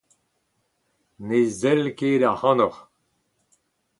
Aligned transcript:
Ne 1.27 1.39
sell 1.59 1.83
ket 1.97 2.21
ac'hanoc'h. 2.31 2.79